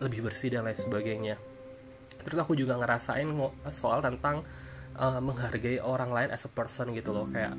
lebih 0.00 0.26
bersih 0.26 0.48
dan 0.50 0.64
lain 0.64 0.76
sebagainya. 0.76 1.36
Terus 2.20 2.38
aku 2.40 2.56
juga 2.56 2.76
ngerasain 2.76 3.28
soal 3.72 4.00
tentang 4.04 4.44
uh, 4.96 5.20
menghargai 5.20 5.80
orang 5.80 6.10
lain 6.12 6.28
as 6.32 6.44
a 6.44 6.50
person 6.52 6.92
gitu 6.96 7.12
loh. 7.12 7.28
Kayak 7.28 7.56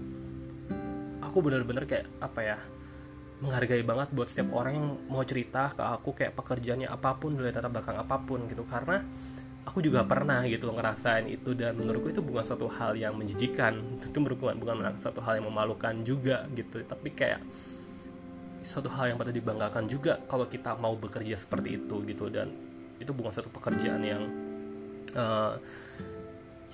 aku 1.21 1.37
bener-bener 1.41 1.85
kayak 1.85 2.09
apa 2.21 2.39
ya 2.41 2.57
menghargai 3.41 3.81
banget 3.81 4.13
buat 4.13 4.29
setiap 4.29 4.53
orang 4.53 4.73
yang 4.77 4.87
mau 5.09 5.25
cerita 5.25 5.73
ke 5.73 5.81
aku 5.81 6.13
kayak 6.13 6.37
pekerjaannya 6.37 6.85
apa 6.85 7.17
pun 7.17 7.33
dari 7.33 7.49
latar 7.49 7.69
belakang 7.69 7.97
apa 7.97 8.15
pun 8.21 8.45
gitu. 8.45 8.65
Karena 8.69 9.01
aku 9.65 9.81
juga 9.81 10.05
pernah 10.05 10.45
gitu 10.45 10.69
ngerasain 10.69 11.25
itu 11.29 11.57
dan 11.57 11.77
menurutku 11.77 12.13
itu 12.13 12.21
bukan 12.21 12.45
suatu 12.45 12.69
hal 12.69 12.93
yang 12.97 13.17
menjijikan. 13.17 14.01
Itu 14.01 14.21
bukan 14.21 14.57
bukan 14.61 14.97
suatu 15.01 15.25
hal 15.25 15.41
yang 15.41 15.49
memalukan 15.49 16.05
juga 16.05 16.45
gitu. 16.53 16.85
Tapi 16.85 17.09
kayak 17.17 17.41
satu 18.61 18.89
hal 18.93 19.13
yang 19.13 19.17
patut 19.17 19.33
dibanggakan 19.33 19.89
juga 19.89 20.21
kalau 20.29 20.45
kita 20.45 20.77
mau 20.77 20.93
bekerja 20.93 21.33
seperti 21.37 21.81
itu 21.81 21.95
gitu. 22.05 22.29
Dan 22.29 22.53
itu 23.01 23.11
bukan 23.11 23.33
satu 23.33 23.49
pekerjaan 23.49 24.01
yang 24.05 24.23
uh, 25.17 25.57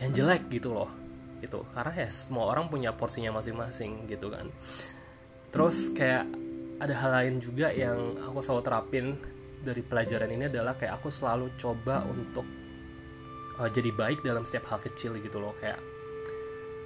yang 0.03 0.11
jelek 0.13 0.47
gitu 0.51 0.75
loh 0.75 0.91
gitu. 1.39 1.63
Karena 1.71 1.93
ya 1.95 2.09
semua 2.11 2.51
orang 2.51 2.67
punya 2.67 2.91
porsinya 2.93 3.35
masing-masing 3.39 4.05
gitu 4.11 4.27
kan. 4.29 4.51
Terus 5.49 5.89
kayak 5.95 6.27
ada 6.77 6.93
hal 6.93 7.11
lain 7.23 7.35
juga 7.41 7.73
yang 7.73 8.19
aku 8.21 8.43
selalu 8.43 8.61
terapin 8.61 9.05
dari 9.63 9.81
pelajaran 9.81 10.29
ini 10.29 10.45
adalah 10.51 10.77
kayak 10.77 11.01
aku 11.01 11.09
selalu 11.09 11.49
coba 11.57 12.05
untuk 12.05 12.45
uh, 13.57 13.69
jadi 13.71 13.89
baik 13.95 14.21
dalam 14.21 14.45
setiap 14.45 14.69
hal 14.75 14.79
kecil 14.83 15.17
gitu 15.17 15.41
loh. 15.41 15.55
Kayak 15.57 15.81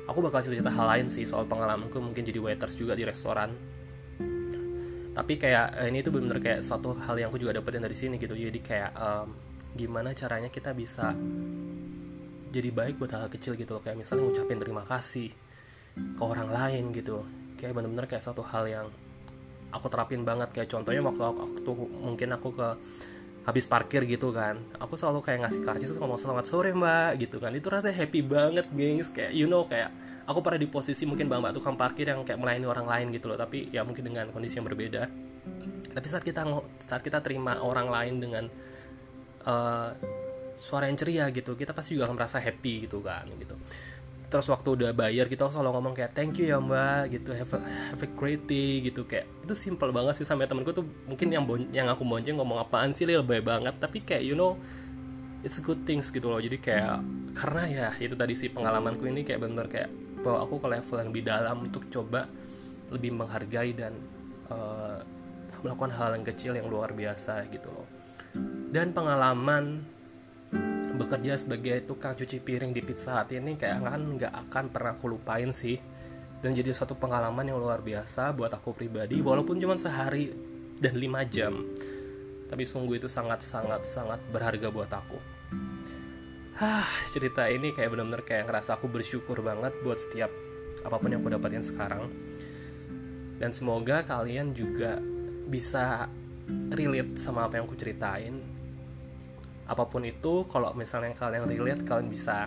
aku 0.08 0.20
bakal 0.24 0.46
cerita 0.46 0.72
hal 0.72 0.88
lain 0.88 1.08
sih 1.12 1.28
soal 1.28 1.50
pengalamanku 1.50 1.98
mungkin 2.00 2.24
jadi 2.24 2.40
waiters 2.40 2.78
juga 2.80 2.96
di 2.96 3.04
restoran 3.04 3.81
tapi 5.12 5.36
kayak 5.36 5.76
eh, 5.84 5.88
ini 5.92 6.00
tuh 6.00 6.16
benar-benar 6.16 6.40
kayak 6.40 6.60
suatu 6.64 6.96
hal 6.96 7.16
yang 7.20 7.28
aku 7.28 7.40
juga 7.40 7.60
dapetin 7.60 7.84
dari 7.84 7.98
sini 7.98 8.16
gitu. 8.16 8.32
Jadi 8.32 8.60
kayak 8.64 8.92
um, 8.96 9.28
gimana 9.76 10.16
caranya 10.16 10.48
kita 10.48 10.72
bisa 10.72 11.12
jadi 12.52 12.70
baik 12.72 13.00
buat 13.00 13.12
hal, 13.16 13.28
-hal 13.28 13.32
kecil 13.32 13.60
gitu 13.60 13.76
loh. 13.76 13.84
Kayak 13.84 14.00
misalnya 14.00 14.24
ngucapin 14.28 14.60
terima 14.60 14.84
kasih 14.88 15.30
ke 15.96 16.24
orang 16.24 16.52
lain 16.52 16.96
gitu. 16.96 17.28
Kayak 17.60 17.74
bener-bener 17.76 18.08
kayak 18.08 18.24
suatu 18.24 18.44
hal 18.44 18.64
yang 18.72 18.88
aku 19.76 19.88
terapin 19.92 20.24
banget. 20.24 20.52
Kayak 20.56 20.72
contohnya 20.72 21.04
waktu 21.04 21.24
aku, 21.28 21.40
waktu 21.44 21.72
mungkin 22.00 22.30
aku 22.32 22.50
ke 22.56 22.70
habis 23.44 23.66
parkir 23.68 24.08
gitu 24.08 24.32
kan. 24.32 24.64
Aku 24.80 24.96
selalu 24.96 25.28
kayak 25.28 25.48
ngasih 25.48 25.62
karcis 25.68 25.92
ngomong 26.00 26.20
selamat 26.20 26.46
sore 26.48 26.72
mbak 26.72 27.20
gitu 27.20 27.44
kan. 27.44 27.52
Itu 27.52 27.68
rasanya 27.68 28.00
happy 28.00 28.24
banget 28.24 28.68
gengs. 28.72 29.12
Kayak 29.12 29.36
you 29.36 29.48
know 29.48 29.68
kayak 29.68 29.92
aku 30.32 30.42
pernah 30.42 30.60
di 30.60 30.70
posisi 30.72 31.04
mungkin 31.04 31.28
bang 31.28 31.44
mbak 31.44 31.54
tukang 31.60 31.76
parkir 31.76 32.08
yang 32.08 32.24
kayak 32.24 32.40
melayani 32.40 32.68
orang 32.68 32.88
lain 32.88 33.08
gitu 33.12 33.28
loh 33.32 33.38
tapi 33.38 33.68
ya 33.70 33.84
mungkin 33.84 34.08
dengan 34.08 34.32
kondisi 34.32 34.58
yang 34.58 34.68
berbeda. 34.68 35.04
Tapi 35.92 36.08
saat 36.08 36.24
kita 36.24 36.48
saat 36.80 37.02
kita 37.04 37.20
terima 37.20 37.60
orang 37.60 37.92
lain 37.92 38.16
dengan 38.24 38.46
uh, 39.44 39.92
suara 40.56 40.86
yang 40.88 40.98
ceria 41.00 41.26
gitu 41.34 41.58
kita 41.58 41.74
pasti 41.74 41.98
juga 41.98 42.06
akan 42.08 42.16
merasa 42.16 42.38
happy 42.38 42.88
gitu 42.88 43.02
kan 43.02 43.28
gitu. 43.38 43.58
Terus 44.32 44.48
waktu 44.48 44.70
udah 44.80 44.92
bayar 44.96 45.28
kita 45.28 45.52
selalu 45.52 45.76
ngomong 45.76 45.94
kayak 45.98 46.16
thank 46.16 46.40
you 46.40 46.48
ya 46.48 46.56
mbak 46.56 47.12
gitu 47.12 47.36
have 47.36 47.52
a, 47.52 47.60
have 47.92 48.00
a 48.00 48.10
great 48.16 48.48
day 48.48 48.80
gitu. 48.80 49.04
Kayak 49.04 49.28
itu 49.44 49.54
simple 49.58 49.92
banget 49.92 50.24
sih 50.24 50.28
sampai 50.28 50.48
temenku 50.48 50.72
tuh 50.72 50.88
mungkin 51.04 51.28
yang 51.28 51.44
bon 51.44 51.68
yang 51.76 51.92
aku 51.92 52.08
bonceng 52.08 52.40
ngomong 52.40 52.64
apaan 52.64 52.96
sih 52.96 53.04
lebih 53.04 53.44
banget. 53.44 53.76
Tapi 53.76 54.08
kayak 54.08 54.24
you 54.24 54.40
know 54.40 54.56
it's 55.44 55.60
good 55.60 55.84
things 55.84 56.08
gitu 56.14 56.32
loh. 56.32 56.40
Jadi 56.40 56.64
kayak 56.64 57.04
karena 57.36 57.64
ya 57.68 57.88
itu 58.00 58.16
tadi 58.16 58.34
sih 58.38 58.48
pengalamanku 58.48 59.04
ini 59.08 59.28
kayak 59.28 59.42
bener 59.44 59.66
kayak 59.68 59.90
bawa 60.22 60.46
aku 60.46 60.62
ke 60.62 60.68
level 60.70 60.98
yang 61.02 61.10
lebih 61.10 61.26
dalam 61.26 61.58
untuk 61.66 61.84
coba 61.90 62.30
lebih 62.94 63.12
menghargai 63.16 63.72
dan 63.74 63.94
uh, 64.52 65.02
melakukan 65.66 65.92
hal 65.94 66.10
yang 66.18 66.26
kecil 66.26 66.52
yang 66.58 66.68
luar 66.70 66.94
biasa 66.94 67.46
gitu 67.50 67.70
loh. 67.72 67.88
Dan 68.72 68.96
pengalaman 68.96 69.84
bekerja 70.96 71.40
sebagai 71.40 71.84
tukang 71.88 72.14
cuci 72.14 72.44
piring 72.44 72.72
di 72.72 72.82
Pizza 72.84 73.18
Hut 73.18 73.32
ini 73.34 73.58
kayak 73.58 73.80
kan 73.82 74.02
nggak 74.02 74.34
akan 74.48 74.66
pernah 74.70 74.94
aku 74.96 75.12
lupain 75.12 75.50
sih. 75.52 75.80
Dan 76.42 76.58
jadi 76.58 76.74
suatu 76.74 76.98
pengalaman 76.98 77.46
yang 77.46 77.62
luar 77.62 77.86
biasa 77.86 78.34
buat 78.34 78.50
aku 78.50 78.74
pribadi 78.74 79.22
walaupun 79.22 79.62
cuma 79.62 79.78
sehari 79.78 80.34
dan 80.82 80.98
lima 80.98 81.22
jam. 81.22 81.54
Tapi 82.50 82.64
sungguh 82.66 82.98
itu 82.98 83.08
sangat 83.08 83.46
sangat 83.46 83.86
sangat 83.86 84.20
berharga 84.34 84.68
buat 84.74 84.90
aku 84.92 85.41
Hah, 86.62 86.86
cerita 87.10 87.50
ini 87.50 87.74
kayak 87.74 87.90
bener-bener 87.90 88.22
kayak 88.22 88.46
ngerasa 88.46 88.78
aku 88.78 88.86
bersyukur 88.86 89.42
banget 89.42 89.74
buat 89.82 89.98
setiap 89.98 90.30
apa 90.86 91.02
pun 91.02 91.10
yang 91.10 91.26
aku 91.26 91.34
dapatin 91.34 91.66
sekarang. 91.66 92.06
Dan 93.42 93.50
semoga 93.50 94.06
kalian 94.06 94.54
juga 94.54 95.02
bisa 95.50 96.06
relate 96.70 97.18
sama 97.18 97.50
apa 97.50 97.58
yang 97.58 97.66
aku 97.66 97.74
ceritain. 97.74 98.46
Apa 99.66 99.90
pun 99.90 100.06
itu, 100.06 100.46
kalau 100.46 100.70
misalnya 100.78 101.18
kalian 101.18 101.50
relate, 101.50 101.82
kalian 101.82 102.14
bisa 102.14 102.46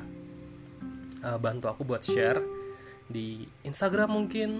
uh, 1.26 1.38
bantu 1.42 1.74
aku 1.74 1.82
buat 1.82 2.06
share 2.06 2.38
di 3.10 3.50
Instagram 3.66 4.14
mungkin 4.14 4.50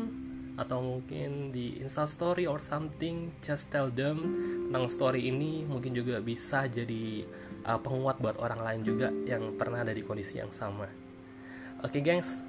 atau 0.58 0.82
mungkin 0.82 1.54
di 1.54 1.78
Insta 1.78 2.11
Story 2.11 2.50
or 2.50 2.58
something. 2.58 3.30
Just 3.38 3.70
tell 3.70 3.87
them 3.87 4.18
tentang 4.66 4.90
story 4.90 5.30
ini 5.30 5.62
mungkin 5.62 5.94
juga 5.94 6.18
bisa 6.18 6.66
jadi 6.66 7.23
uh, 7.64 7.80
penguat 7.80 8.21
buat 8.21 8.37
orang 8.38 8.61
lain 8.61 8.80
juga 8.85 9.09
yang 9.25 9.56
pernah 9.56 9.83
ada 9.83 9.92
di 9.92 10.04
kondisi 10.04 10.38
yang 10.38 10.52
sama. 10.52 10.87
Oke, 11.80 12.00
okay, 12.00 12.02
gengs. 12.04 12.40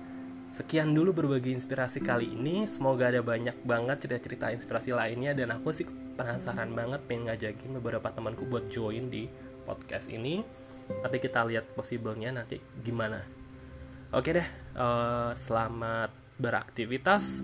Sekian 0.55 0.95
dulu 0.95 1.11
berbagi 1.11 1.51
inspirasi 1.51 1.99
kali 1.99 2.31
ini. 2.31 2.63
Semoga 2.63 3.11
ada 3.11 3.19
banyak 3.19 3.59
banget 3.67 4.07
cerita-cerita 4.07 4.55
inspirasi 4.55 4.95
lainnya 4.95 5.35
dan 5.35 5.51
aku 5.51 5.75
sih 5.75 5.83
penasaran 6.15 6.71
banget 6.71 7.03
pengen 7.11 7.27
ngajakin 7.27 7.75
beberapa 7.75 8.07
temanku 8.07 8.47
buat 8.47 8.71
join 8.71 9.11
di 9.11 9.27
podcast 9.67 10.07
ini. 10.07 10.47
Tapi 10.87 11.17
kita 11.19 11.43
lihat 11.43 11.75
possible-nya 11.75 12.31
nanti 12.31 12.63
gimana. 12.79 13.19
Oke 14.15 14.31
deh, 14.31 14.47
uh, 14.79 15.35
selamat 15.35 16.15
beraktivitas. 16.39 17.43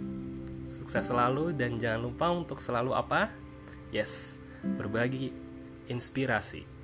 Sukses 0.72 1.04
selalu 1.04 1.52
dan 1.52 1.76
jangan 1.76 2.08
lupa 2.08 2.32
untuk 2.32 2.64
selalu 2.64 2.96
apa? 2.96 3.28
Yes, 3.92 4.40
berbagi 4.80 5.36
inspirasi. 5.92 6.81